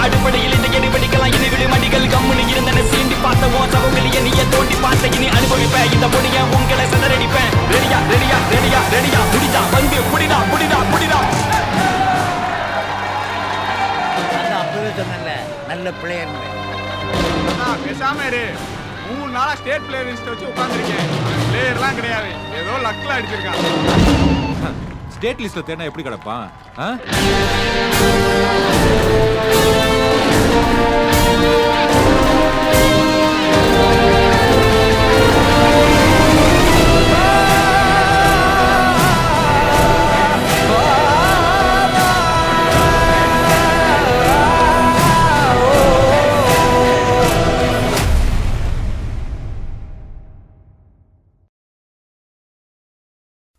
[0.06, 2.82] அடிப்படையில் இந்த எடுபடிக்கலாம் இனி விடு மடிகள் கம்முனு இருந்தன.
[2.90, 5.90] சீண்டி பார்த்த ஓ சவங்களிய நீய தோண்டி பார்த்த இனி அனுபவிப்பேன்.
[5.96, 7.50] இந்த பொடிய உங்களை சதறடிப்பேன்.
[7.74, 9.20] ரெடியா ரெடியா ரெடியா ரெடியா.
[9.34, 11.20] புடிதா வந்து புடிதா புடிதா புடிதா
[14.60, 15.32] அப்பவே சொன்னேன்ல
[15.70, 16.32] நல்ல பிளேயர்
[17.84, 18.44] பேசாம இரு.
[19.08, 21.06] மூணு நாளா ஸ்டேட் பிளேயர் லிஸ்ட் வச்சு உட்காந்துருக்கேன்
[21.48, 22.30] பிளேயர்லாம் கிடையாது.
[22.60, 23.60] ஏதோ லக்ல அடிச்சிருக்கான்.
[25.16, 26.46] ஸ்டேட் லிஸ்ட்ல தேடினா எப்படி கிடப்பான்?
[26.84, 26.88] ஆ?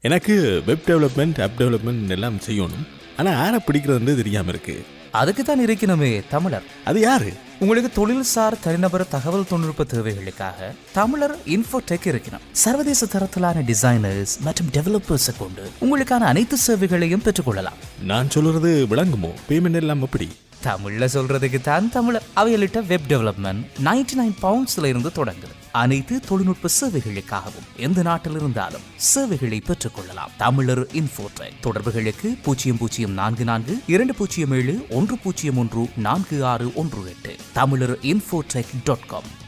[0.07, 0.35] எனக்கு
[0.65, 2.85] வெப் டெவலப்மெண்ட் ஆப் டெவலப்மெண்ட் எல்லாம் செய்யணும்.
[3.17, 4.75] ஆனா பிடிக்கிறது வந்து தெரியாமல் இருக்கு.
[5.11, 6.63] அதுக்கு தான் இருக்கணுமே தமிழர்.
[6.85, 7.33] அது யாரு?
[7.59, 15.69] உங்களுக்கு தொழில்சார் தனிநபர் தகவல் தொழில்நுட்ப தேவைகளுக்காக தமிழர் இன்ஃபோடெக் இருக்கணும் சர்வதேச தரத்திலான டிசைனர்ஸ் மற்றும் டெவலப்பர்ஸை கொண்டு
[15.81, 17.79] உங்களுக்கான அனைத்து சேவைகளையும் பெற்றுக்கொள்ளலாம்.
[18.01, 19.31] நான் சொல்றது விளங்குமோ?
[19.49, 20.29] பேமெண்ட் எல்லாம் எப்படி?
[20.61, 22.19] தமிழில் சொல்கிறதுக்கு தான் தமிழ்.
[22.35, 25.55] அவைகளிட்ட வெப் டெவலப்மெண்ட் நைன்டி நைன் பவுண்ட்ஸில் இருந்து தொடங்குது.
[25.71, 30.31] அனைத்து தொழில்நுட்ப சேவைகளுக்காகவும் எந்த நாட்டில் இருந்தாலும் சேவைகளை பெற்றுக்கொள்ளலாம்.
[30.37, 36.71] தமிழர் இன்ஃபோடெக் தொடர்புகளுக்கு பூஜ்ஜியம் பூஜ்ஜியம் நான்கு நான்கு இரண்டு பூஜ்ஜியம் ஏழு ஒன்று பூஜ்ஜியம் ஒன்று நான்கு ஆறு
[36.75, 37.35] ஒன்று எட்டு.
[37.53, 39.45] தமிழர் இன்ஃபோடெக் டாட் காம்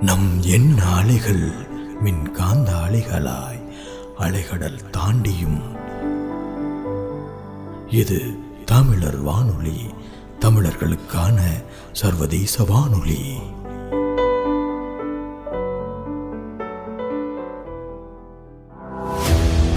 [0.00, 1.64] நம் என் ஆலைகள்
[2.00, 2.72] மின் காந்த
[4.18, 5.60] அலைகடல் தாண்டியும்.
[7.90, 9.94] இது தமிழர் வானொலி
[10.40, 11.40] தமிழர்களுக்கான
[11.92, 13.38] சர்வதேச வானொலி.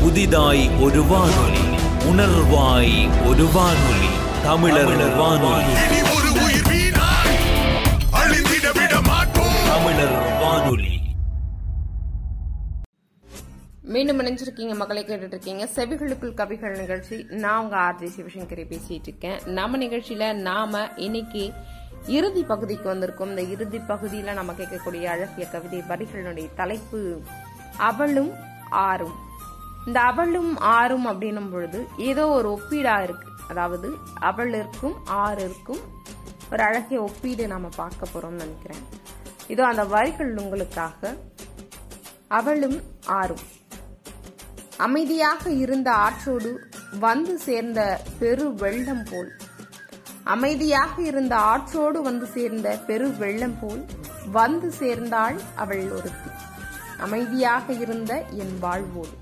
[0.02, 1.66] புதிதாய் ஒரு வானொலி
[2.12, 4.14] உணர்வாய் ஒரு வானொலி
[4.44, 5.98] தமிழர் வானொலி.
[14.60, 17.18] இருக்கீங்க மக்களை கேட்டுட்டு இருக்கீங்க செவிகளுக்குள் கவிகள் நிகழ்ச்சி.
[17.44, 21.44] நான் உங்க ஆர்ஜி சிவசங்கரி பேசிட்டு இருக்கேன் நம்ம நிகழ்ச்சியில நாம இன்னைக்கு
[22.08, 23.30] இறுதி பகுதிக்கு வந்திருக்கோம்.
[23.34, 27.22] இந்த இறுதி பகுதியில நம்ம கேட்கக்கூடிய அழகிய கவிதை வரிகளுடைய தலைப்பு
[27.78, 28.32] அவளும்
[28.70, 29.16] ஆறும்.
[29.86, 33.30] இந்த அவளும் ஆறும் அப்படின்னும் பொழுது ஏதோ ஒரு ஒப்பீடா இருக்கு.
[33.48, 33.92] அதாவது
[34.30, 35.80] அவள் இருக்கும் ஆறு இருக்கும்
[36.52, 38.84] ஒரு அழகிய ஒப்பீடு நாம பார்க்க போறோம்னு நினைக்கிறேன்.
[39.48, 41.16] இதோ அந்த வரிகள் உங்களுக்காக.
[42.28, 43.46] அவளும் ஆறும்.
[44.86, 46.52] அமைதியாக இருந்த ஆற்றோடு
[47.00, 49.32] வந்து சேர்ந்த பெரு வெள்ளம் போல்.
[50.24, 53.86] அமைதியாக இருந்த ஆற்றோடு வந்து சேர்ந்த பெரு வெள்ளம் போல்
[54.32, 56.30] வந்து சேர்ந்தாள் அவள் ஒருத்தி.
[57.00, 59.16] அமைதியாக இருந்த என் வாழ்வோடு.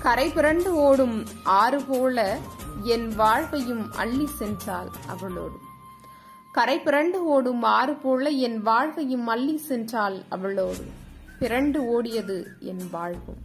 [0.00, 2.38] கரை புரண்டு ஓடும் ஆறு போல
[2.82, 5.58] என் வாழ்வையும் அள்ளி சென்றாள் அவளோடு.
[6.52, 11.00] கரை புரண்டு ஓடும் ஆறு போல என் வாழ்வையும் அள்ளி சென்றாள் அவளோடு.
[11.42, 13.42] பிறண்டு ஓடியது என் வாழ்வும்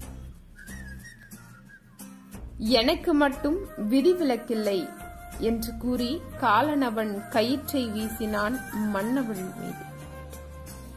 [2.58, 3.58] எனக்கு மட்டும்
[3.92, 4.90] விதிவிலக்கில்லை
[5.38, 9.84] என்று கூறி காலனவன் கயிற்றை வீசினான் மன்னவள் மீது.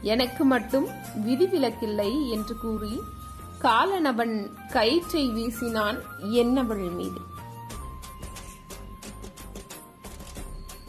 [0.01, 0.87] எனக்கு மட்டும்
[1.27, 2.99] விதிவிலக்கில்லை என்று கூறி
[3.61, 4.35] காலனவன்
[4.71, 7.21] கயிற்றை வீசினான் என்னவள் மீது.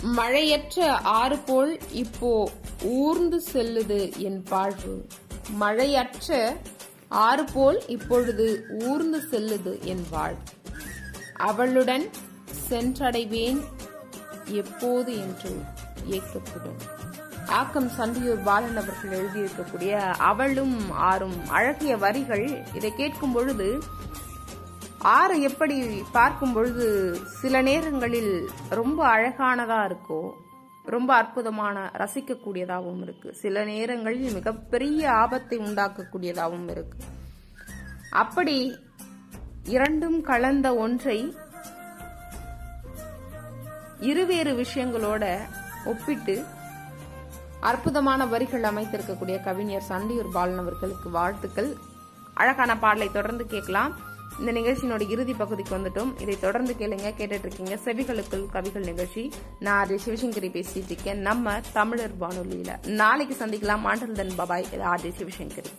[0.02, 2.50] மழையற்ற ஆறு போல் இப்போ
[2.82, 5.06] ஊர்ந்து செல்லுது என் வாழ்வு.
[5.50, 6.56] மழையற்ற
[7.08, 10.34] ஆறு போல் இப்பொழுது ஊர்ந்து செல்லுது என் வாழ்.
[11.34, 12.10] அவளுடன்
[12.68, 13.60] சென்றடைவேன்
[14.44, 15.62] எப்போது என்று
[16.04, 16.76] ஏக்கத்துடன்.
[17.46, 23.78] ஆக்கம் சந்தியூர் பாலன் அவர்கள் எழுதியிருக்கக்கூடிய அவளும் ஆறும் அழகிய வரிகள் இதை கேட்கும் பொழுது
[24.98, 30.34] ஆறு எப்படி பார்க்கும் பொழுது சில நேரங்களில் ரொம்ப அழகானதா இருக்கோ
[30.84, 33.34] ரொம்ப அற்புதமான ரசிக்கக்கூடியதாகவும் இருக்கு.
[33.34, 36.98] சில நேரங்களில் மிகப்பெரிய ஆபத்தை உண்டாக்கக்கூடியதாகவும் இருக்கு.
[38.10, 38.78] அப்படி
[39.64, 41.36] இரண்டும் கலந்த ஒன்றை
[44.00, 45.38] இருவேறு விஷயங்களோட
[45.84, 46.44] ஒப்பிட்டு
[47.60, 51.76] அற்புதமான வரிகள் அமைத்திருக்கக்கூடிய கவிஞர் சண்டியூர் பாலன் அவர்களுக்கு வாழ்த்துக்கள்.
[52.34, 54.10] அழகான பாடலை தொடர்ந்து கேட்கலாம்.
[54.38, 56.20] இந்த நிகழ்ச்சியினோட இறுதி பகுதிக்கு வந்துட்டோம்.
[56.20, 59.32] இதை தொடர்ந்து கேளுங்க கேட்டுட்டு இருக்கீங்க செவிகளுக்குள் கவிகள் நிகழ்ச்சி.
[59.58, 61.18] நான் ஆர்ஜே சிவசங்கரி பேசிட்டு இருக்கேன்.
[61.18, 62.86] நம்ம தமிழர் வானொலியில.
[62.86, 63.84] நாளைக்கு சந்திக்கலாம்.
[63.84, 65.72] ஆண்டல் தன் பபாய் இது சிவசங்கரி.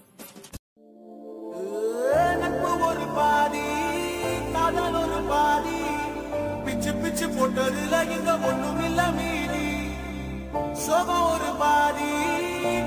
[2.88, 3.62] ஒரு பாதி
[4.94, 5.80] ஒரு பாதி.
[6.66, 9.66] பிச்சு பிச்சு போட்டதுல இங்க ஒண்ணும் இல்ல மீதி.
[10.74, 12.12] சோகம் ஒரு பாதி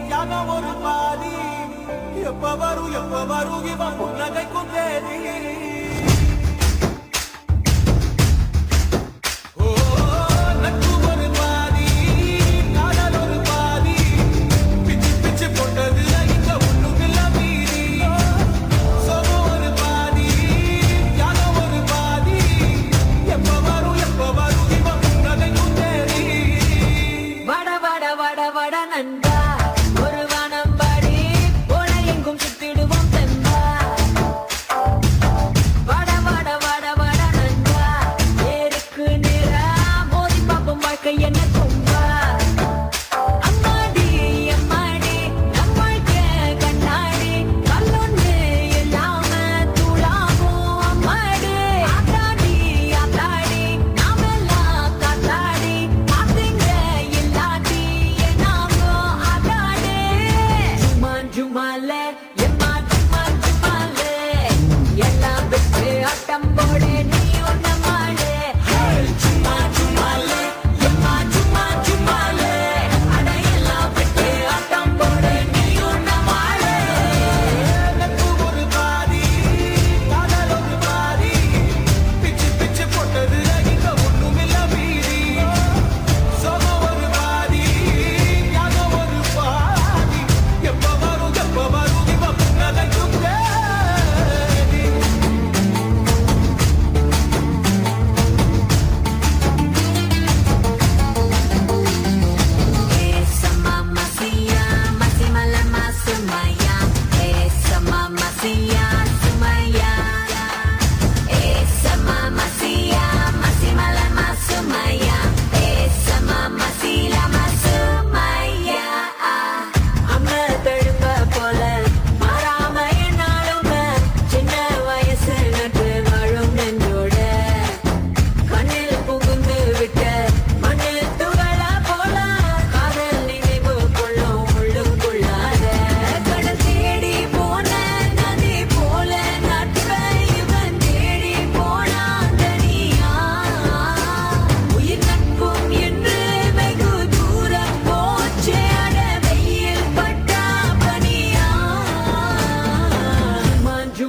[0.03, 1.35] தியாகம் ஒரு பாதி.
[2.25, 5.76] Yappa varu yappa varu gibi bunla kaykut edin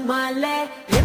[0.08, 0.97] my leg.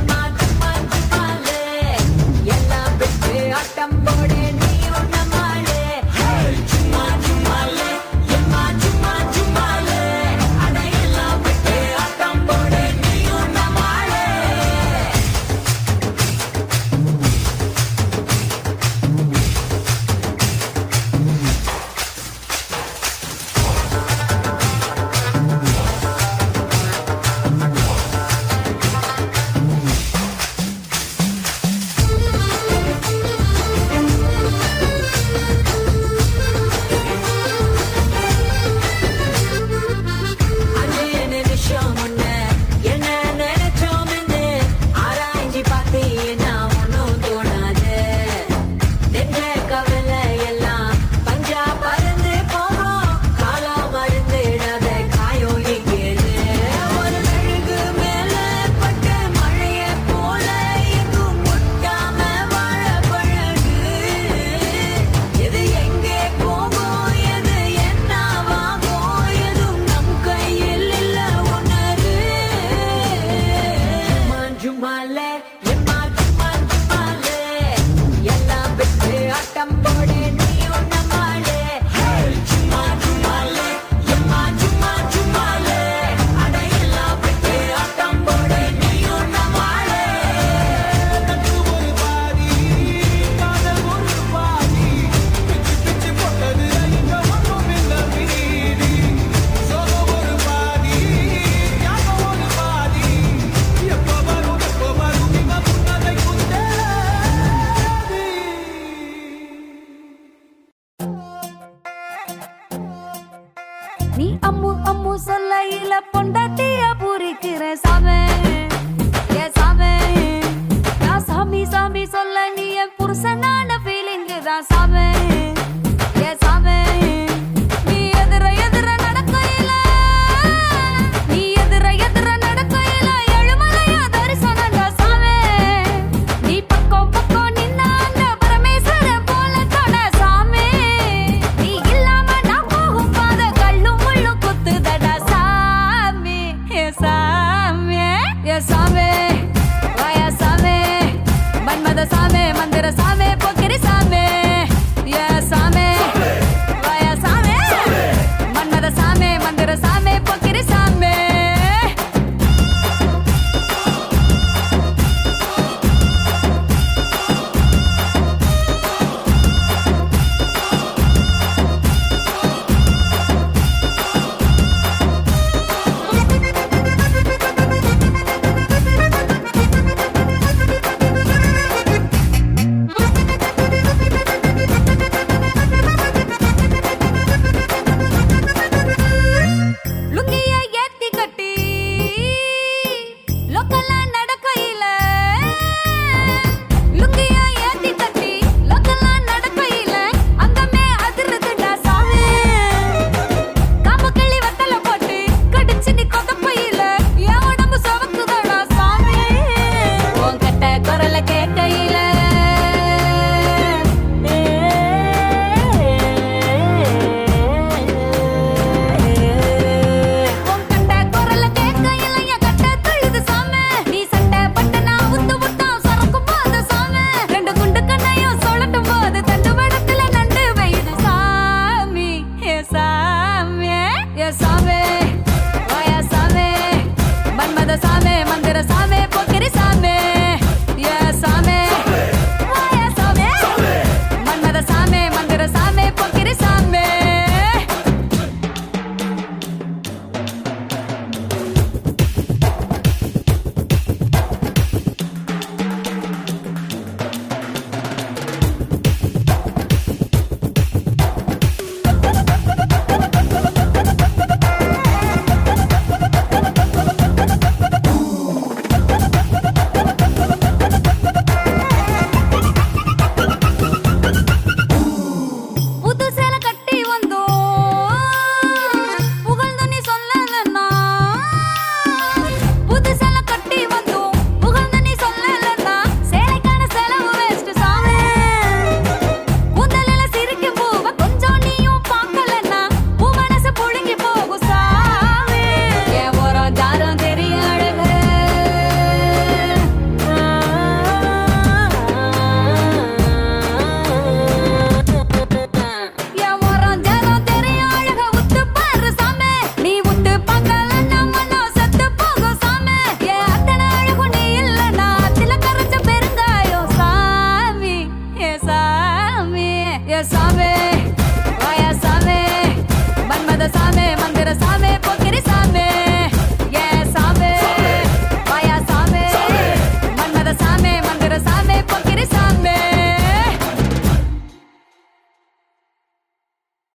[114.17, 117.63] நீ அம்மு அம்மு சொல்லையில பொண்டாட்டிய புரிக்கிற